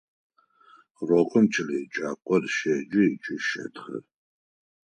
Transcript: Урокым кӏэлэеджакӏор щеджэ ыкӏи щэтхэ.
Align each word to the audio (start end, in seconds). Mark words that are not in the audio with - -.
Урокым 0.99 1.45
кӏэлэеджакӏор 1.53 2.43
щеджэ 2.55 3.03
ыкӏи 3.13 3.35
щэтхэ. 3.47 3.97